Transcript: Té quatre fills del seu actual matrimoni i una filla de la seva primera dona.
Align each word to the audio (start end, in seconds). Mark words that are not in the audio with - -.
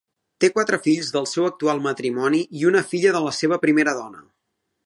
Té 0.43 0.47
quatre 0.53 0.79
fills 0.85 1.11
del 1.17 1.27
seu 1.33 1.45
actual 1.51 1.83
matrimoni 1.89 2.41
i 2.63 2.67
una 2.73 2.85
filla 2.95 3.15
de 3.19 3.25
la 3.29 3.39
seva 3.43 3.63
primera 3.67 3.99
dona. 4.01 4.29